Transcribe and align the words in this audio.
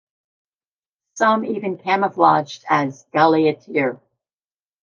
Some 1.13 1.45
even 1.45 1.77
camouflaged 1.77 2.65
as 2.67 3.05
"Gauleiter". 3.13 4.01